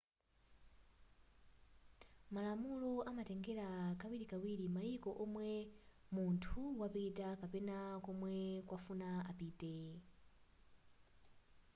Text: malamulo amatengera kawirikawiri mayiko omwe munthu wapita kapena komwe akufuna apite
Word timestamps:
malamulo 2.33 2.91
amatengera 3.09 3.69
kawirikawiri 4.01 4.65
mayiko 4.75 5.11
omwe 5.23 5.49
munthu 6.15 6.59
wapita 6.81 7.27
kapena 7.41 7.77
komwe 8.05 8.33
akufuna 8.63 9.09
apite 9.31 9.75